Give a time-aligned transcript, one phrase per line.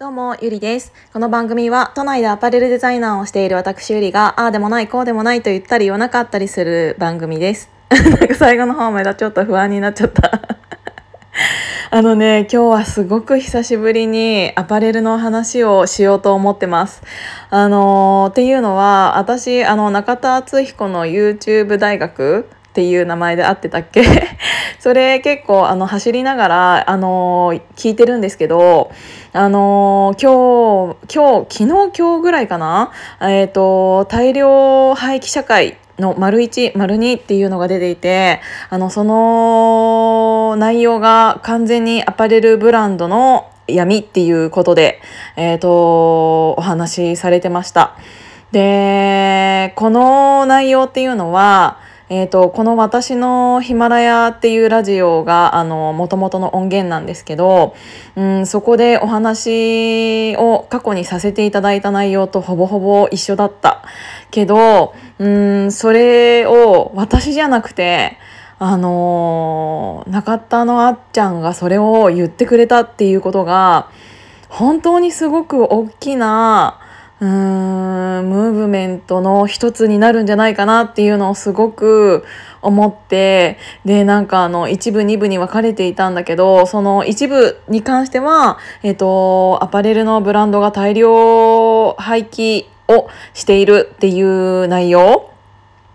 [0.00, 0.92] どうも、ゆりです。
[1.12, 7.68] この番組は、都内でアパレルデザイナーをしている私ゆりが、ああでもない、こうでもないと言ったり言わなかったりする番組です。
[7.90, 10.40] なんか最後の方までちょっと不安になっちゃった。
[11.90, 17.02] あのね、今日はすごく久しぶりにアパレルの話をしようと思ってます。
[17.50, 24.04] あのーっていうのは、私、あの、中田敦彦の YouTube 大学っていう名前で合ってたっけ？
[24.78, 28.90] それ結構あの走りながらあの聞いてるんですけど
[29.32, 32.90] あの今日今日昨日今日ぐらいかな？
[33.20, 45.00] えっ、と大量廃棄社会の丸1丸2っていうのが出ていてあのその内容が完全にアパレルブランドの闇っていうことで、
[45.36, 47.96] えっ、とお話しされてました。
[48.52, 51.78] でこの内容っていうのは
[52.10, 57.74] えー、とこの「私のヒマラヤ」っていうラジオがあの元々の音源なんですけど、
[58.16, 63.82] うん、そこでお話を過去にさせていただいた内容とほぼほぼ一緒だった
[64.30, 68.16] けど、うん、それを私じゃなくて
[68.58, 73.90] あの中田のあっちゃんがそれを言ってくれたっていうことが
[74.48, 76.80] 本当にすごく大きな
[77.20, 82.24] うーんムーブメントの一つになるんじゃないかなっていうのをすごく
[82.62, 95.30] 思ってでなんかあの一部二部に分かれていたんだけどその一部に関しては、えっとアパレルのブランドが大量廃棄をしているっていう内容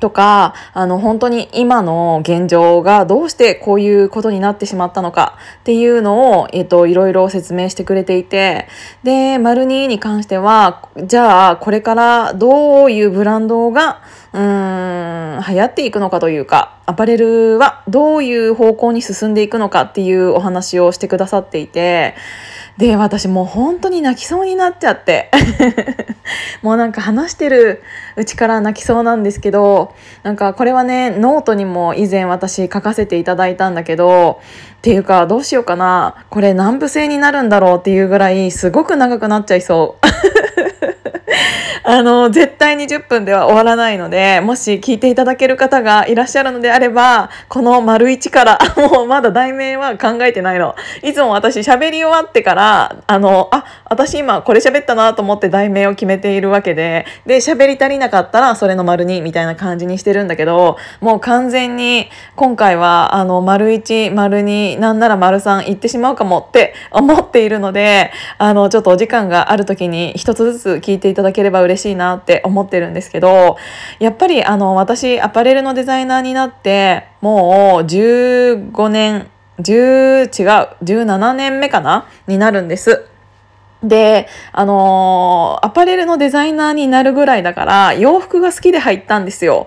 [0.00, 8.68] とかあの本当に今の現状がどうしてこういうことになってしまったのかっていうのを、えっといろいろ説明してくれていて
[9.02, 14.02] で丸2に関してはじゃあこれからどういうブランドが
[14.32, 22.14] うーん流行っていくのかというかアパレルはどういう方向に進んでいくのかっていうお話をしてくださっていて
[22.78, 25.30] で私もう本当に泣きそうになっちゃって
[26.60, 27.82] もうなんか話してる
[28.16, 34.40] うちから泣きそうなんですけどなんかこれはねノートにも以前私書かせていただいたんだけど
[34.76, 40.06] っていうかどうしようかなこれ南部製になるんだろうっていうぐらいすごく長くなっちゃいそう。
[41.88, 50.74] あの絶対に10分では終わらないのでもし聞いていただける方がいらっしゃるのであればこの丸1から もうまだ題名は考えてないの。
[51.04, 73.56] いつも私喋り終わってからあのあ私今これ喋ったなと思って題名を決めているわけでで喋り足りなかったらそれの丸2みたいな感じにしてるんだけどもう完全に今回はあの丸1丸2なんなら丸3いってしまうかもって思っているのであのちょっとお時間がある時に一つずつ聞いていただければ嬉しい嬉しいなって思ってるんですけど
[74.00, 79.28] やっぱりあの私アパレルのデザイナーになってもう15年
[79.60, 82.08] 10違う17年目かな？
[82.26, 83.06] になるんです。
[83.82, 89.66] で、あのーアパレルのデザイナーになるぐらいだから洋服が好きで入ったんですよ。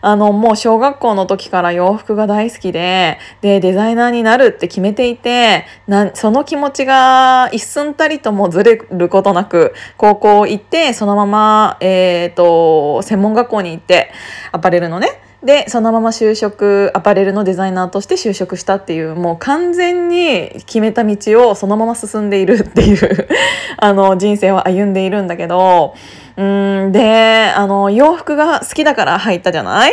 [0.00, 14.10] あのもう小学校の時から洋服が大好きででデザイナーになるって決めていてなその気持ちが一寸たりともずれることなく高校行ってそのまま、えー、と専門学校に行って
[14.52, 15.22] アパレルのね。
[15.42, 21.16] でそのまま就職アパレルのデザイナーとして就職したっていうもう完全に決めた道
[21.48, 23.28] をそのまま進んでいるっていう
[23.78, 25.94] あの人生を歩んでいるんだけど
[26.38, 26.42] う
[26.88, 29.92] んであの洋服が好きだから入ったじゃない？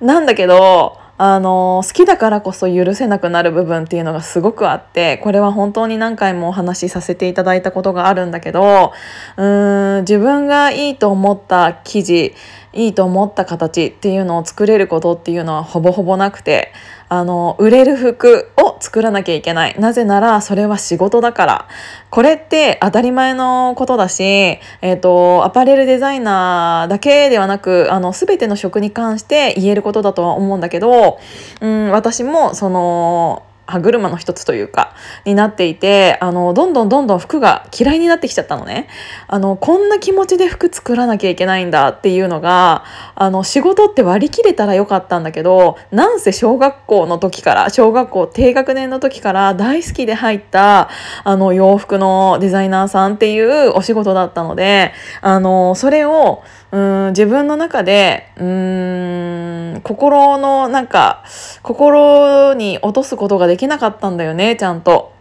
[0.00, 8.92] なんだけどあの好きだからこそ許せなくなる部分っていうのがすごくあってこれは本当に何回もお話しさせていただいたことがあるんだけど
[9.38, 12.34] うーん自分がいいと思った記事
[12.76, 16.72] いいと思った形っていうのを作れることっていうのはほぼほぼなくて
[17.08, 19.78] あの売れる服を作らなきゃいけない。
[19.78, 21.68] なぜならそれは仕事だから。
[22.10, 31.18] これって当たり前のことだし、えー、とアパレルデザイナーだけではなくあの全ての職に関して言えることだとは思うんだけど、
[31.60, 34.94] うん、私もその歯車の一つというか
[35.24, 38.88] になっていてあのどんどんどんどん服が嫌いになってきちゃったのね。
[39.28, 42.84] あのこんな気持ちで服作らなきゃいけないんだっていうのが
[43.14, 50.88] あの仕事って割り切れたらよかったんだけどなんせ小学校の時から小学校低学年の時から大好きで入った
[51.24, 56.42] あの洋服のデザイナーさんっていうお仕事だったのであのそれを
[56.72, 61.24] うん自分の中でうん心のなんか
[61.62, 65.14] 心に落とすことができなかったんだよねちゃんと。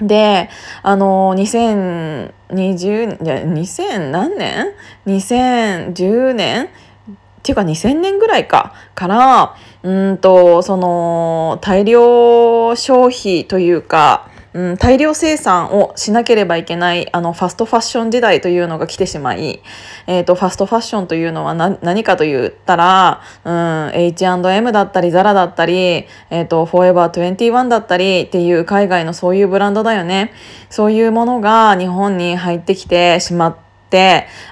[0.00, 0.48] で
[0.82, 4.72] あの2020いや2000何年
[5.06, 6.64] ?2010 年？
[6.64, 6.68] っ
[7.44, 19.62] ていうか2000年ぐらいかからうんとその大量消費というかうん、大量生産をしなければいけないあのファストファッション時代というのが来てしまい、
[20.06, 30.32] えーと、ファストファッションというのは何かと言ったら、うん、H&M だったり ZARA だったり、えーと、フォーエバー21だったりっていう海外のそういうブランドだよね。
[30.70, 33.71] そういうものが日本に入ってきてしまって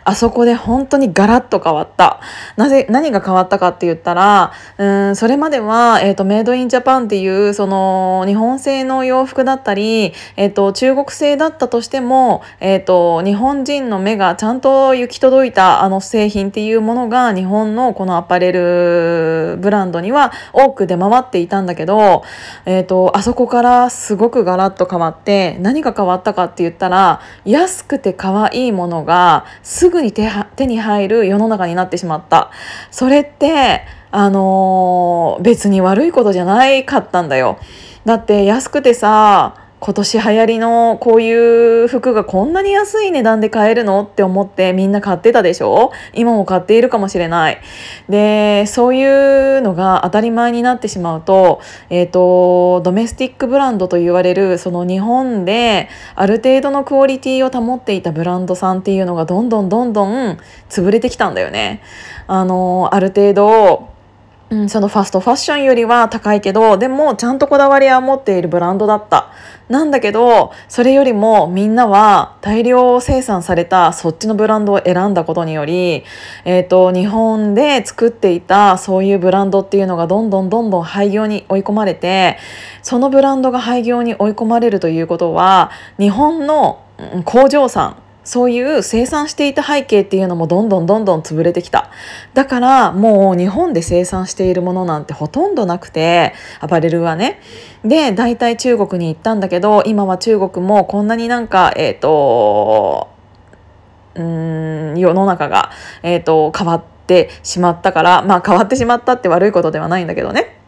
[0.04, 2.20] あそこで本当にガラッと変わった。
[2.56, 22.24] なぜ何が変わったかって言ったらうんそれまでは、えーと、メイドインジャパンっていうその日本製の洋服だったり、えーと、中国製だったとしても、えーと、日本人の目がちゃんと行き届いたあの製品っていうものが日本のこのアパレルブランドには多く出回っていたんだけど、
[22.66, 29.29] えー、とあそこからすごくガラッと変わって何が変わったかって言ったら安くて可愛いものが
[29.62, 32.50] すぐに手手に入る世の中になってしまった。
[32.90, 37.58] それってあのー、別に悪いことじゃないかったんだよ。
[38.04, 41.32] だって安くてさ今年流行りのこうい
[41.84, 45.90] う服がこんなに安い値段で買えるのって思ってみんな買ってたでしょ？
[46.12, 47.60] 今も買っているかもしれない。
[48.06, 49.02] で、そうい
[49.58, 60.38] うのが当たり前になってしまうと、えっ、ー、と、ドメスティックブランドと言われるその日本である程度のクオリティを保っていたブランドさんっていうのがどんどんどんどん
[60.68, 61.80] 潰れてきたんだよね。
[62.26, 63.88] あの、ある程度
[64.50, 69.30] うん、そのファストファッションよりは高いけどでもちゃんとこだわりは持っているブランドだった。
[69.68, 76.02] なんだけどそれよりもみんなは大量生産されたそっちのブランドを選んだことにより、
[76.44, 82.36] えーと、日本で作っていたそういうブランドっていうのがどんどんどんどん廃業に追い込まれて
[82.82, 85.70] そのブランドが廃業に追い込まれるということは
[86.00, 86.82] 日本の
[87.24, 91.90] 工場さんそういう生産していた背景っていうのもどんどんどんどん潰れてきた。
[92.34, 97.40] だからもう日本で生産しているものなんてほとんどなくて、アパレルはね。
[97.82, 103.08] で、大体中国に行ったんだけど、今は中国もこんなになんか、えっ、ー、と、
[104.14, 105.70] うん、世の中が、
[106.02, 110.58] えっ、ー、と、変わってしまったから、まあ変わってしまったって悪いことではないんだけどね。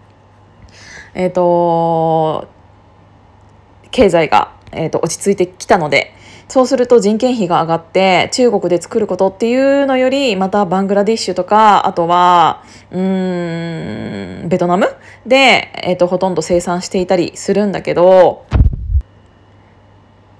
[1.13, 2.49] えっ、ー、と、
[3.91, 6.15] 経済が、えーと落ち着いてきたので、
[6.53, 14.95] そうすると人件費が上がって中国で作ることっていうのよりまたバングラディッシュとかあとはうーんベトナム？
[15.27, 18.45] で、えーと、ほとんど生産していたりするんだけど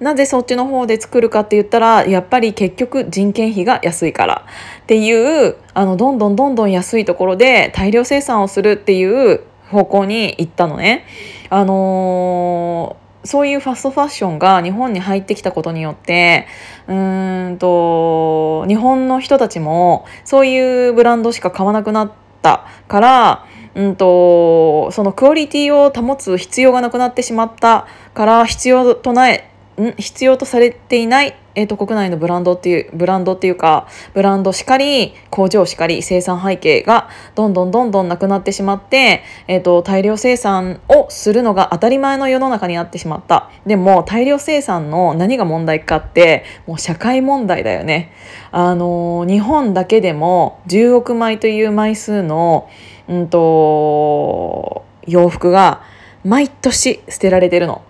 [0.01, 4.45] なぜそっちの方で作るかって言ったらやっぱり結局人件費が安いから
[4.83, 11.07] っていうあのどんどんどんどん安いところで大量生産をするっていう方向に行ったのね。
[11.49, 16.47] あのーそういうファストファッションが日本に入ってきたことによって
[16.89, 29.49] うんと日本の人たちもそういうブランドしか買わなくなったからうんとそのクオリティを保つ必要がなくなってしまったから必要とない
[29.81, 43.51] ん必要とされていないえーと、国内のブランドっていうブランドっていうかブランドしかり工場しかり生産背景がどんどんどんどんなくなってしまって、えーと、大量生産をするのが当たり前の世の中になってしまった。
[43.67, 48.13] でも大量生産の何が問題かってもう社会問題だよね。
[48.51, 52.69] あの日本だけでも10億枚という枚数の、
[53.09, 55.83] うんと洋服が
[56.25, 57.83] 毎年捨てられてるの。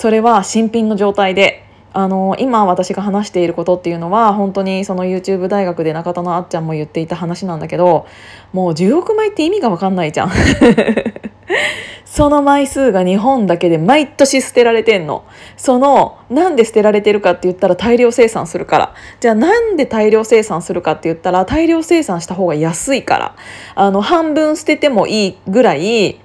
[0.00, 1.62] それは新品の状態で
[1.92, 8.06] あの今私が話していることっていうのは本当にその YouTube 大学で中田のあっちゃんも言っていた話なんだけど
[8.54, 10.30] もう10億枚って意味が分かんないじゃん。
[12.06, 15.24] その枚数が日本だけで毎年捨てられてんの。
[15.58, 18.94] そのなんで捨てられてるかって言ったら大量生産するから。
[19.20, 23.34] じゃあなんで大量生産するかって言ったら大量生産した方が安いから。
[23.74, 26.18] あの半分捨ててもいいぐらい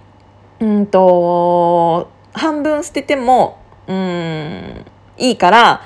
[0.62, 4.86] うんと半分捨ててもうん。
[5.18, 5.82] いいから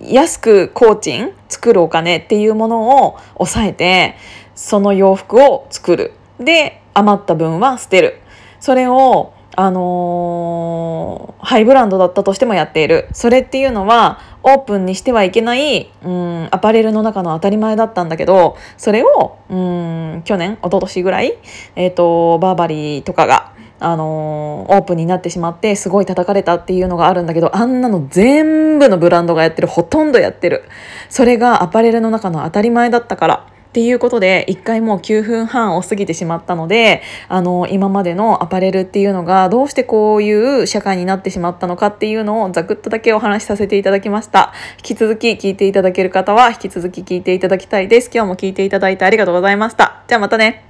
[0.00, 4.16] 安く工賃作るお金っていうものを抑えて
[4.54, 6.12] その洋服を作る。
[6.38, 8.20] で余った分は捨てる。
[8.60, 13.08] それをあのー、ハイブランドだったとしてもやっている。
[13.12, 21.38] それっていうのはオープンにしてはいけない、うん、アパレルの中の当たり前だったんだけどそれを、うん、去年一昨年ぐらい、
[21.76, 30.64] えーとバーバリーとかがあのー、オープンになってしまってすごい叩かれたっていうのがあるんだけどあんなの全部のブランドがやってるほとんどやってる。
[31.08, 33.46] それがアパレルの中の当たり前だったから。
[33.70, 44.52] っていうことで1回もう9分半を過ぎてしまったのであの今までのアパレルっていうのがどうしてこういう社会になってしまったのかっていうのをざくっとだけお話しさせていただきました。
[44.78, 48.10] 引き続き聞いていただける方は引き続き聞いていただきたいです。
[48.12, 50.02] 今日も聞いていただいてありがとうございました。
[50.08, 50.69] じゃあまたね。